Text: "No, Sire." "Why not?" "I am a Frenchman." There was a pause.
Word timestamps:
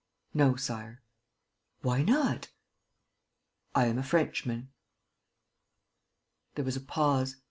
"No, 0.33 0.55
Sire." 0.55 1.03
"Why 1.81 2.01
not?" 2.01 2.49
"I 3.75 3.85
am 3.85 3.99
a 3.99 4.03
Frenchman." 4.03 4.71
There 6.55 6.65
was 6.65 6.75
a 6.75 6.81
pause. 6.81 7.35